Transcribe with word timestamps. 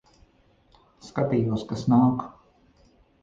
Skatījos, 1.09 1.65
kas 1.73 1.85
nāk. 1.95 2.23